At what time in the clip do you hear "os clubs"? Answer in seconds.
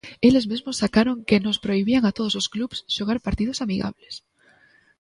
2.41-2.77